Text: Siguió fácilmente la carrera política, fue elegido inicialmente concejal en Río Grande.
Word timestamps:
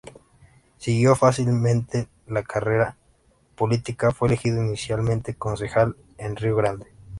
Siguió 0.79 1.15
fácilmente 1.15 2.07
la 2.25 2.41
carrera 2.41 2.97
política, 3.55 4.09
fue 4.09 4.29
elegido 4.29 4.59
inicialmente 4.63 5.35
concejal 5.35 5.95
en 6.17 6.35
Río 6.35 6.55
Grande. 6.55 6.87